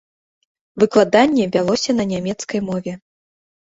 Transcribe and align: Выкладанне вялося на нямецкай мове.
Выкладанне 0.85 1.45
вялося 1.59 1.99
на 2.01 2.11
нямецкай 2.17 2.69
мове. 2.75 3.01